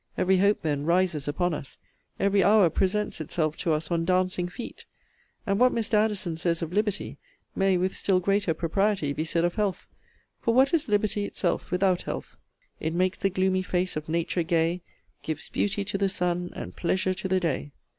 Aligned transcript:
Every 0.17 0.37
hope, 0.37 0.63
then, 0.63 0.83
rises 0.83 1.27
upon 1.27 1.53
us: 1.53 1.77
every 2.19 2.43
hour 2.43 2.71
presents 2.71 3.21
itself 3.21 3.55
to 3.57 3.71
us 3.73 3.91
on 3.91 4.03
dancing 4.03 4.47
feet: 4.47 4.85
and 5.45 5.59
what 5.59 5.71
Mr. 5.75 5.93
Addison 5.93 6.37
says 6.37 6.63
of 6.63 6.73
liberty, 6.73 7.19
may, 7.55 7.77
with 7.77 7.95
still 7.95 8.19
greater 8.19 8.55
propriety, 8.55 9.13
be 9.13 9.23
said 9.25 9.45
of 9.45 9.53
health, 9.53 9.85
for 10.39 10.55
what 10.55 10.73
is 10.73 10.87
liberty 10.87 11.25
itself 11.25 11.69
without 11.69 12.01
health? 12.01 12.35
It 12.79 12.95
makes 12.95 13.19
the 13.19 13.29
gloomy 13.29 13.61
face 13.61 13.95
of 13.95 14.09
nature 14.09 14.41
gay; 14.41 14.81
Gives 15.21 15.49
beauty 15.49 15.83
to 15.83 15.99
the 15.99 16.09
sun, 16.09 16.49
and 16.55 16.75
pleasure 16.75 17.13
to 17.13 17.27
the 17.27 17.39
day. 17.39 17.71